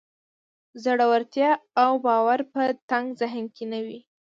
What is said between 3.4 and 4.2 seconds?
کې نه وي.